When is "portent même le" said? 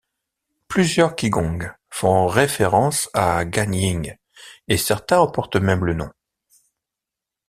5.29-5.93